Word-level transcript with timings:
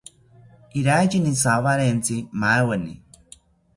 Iraiyini 0.81 1.33
jawarentzi 1.41 2.17
maaweni 2.41 2.93